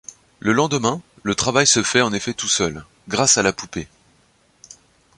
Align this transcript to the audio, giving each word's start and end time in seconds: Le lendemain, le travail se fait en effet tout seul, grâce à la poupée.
Le 0.39 0.51
lendemain, 0.51 0.99
le 1.21 1.35
travail 1.35 1.67
se 1.67 1.83
fait 1.83 2.01
en 2.01 2.11
effet 2.11 2.33
tout 2.33 2.47
seul, 2.47 2.83
grâce 3.07 3.37
à 3.37 3.43
la 3.43 3.53
poupée. 3.53 3.87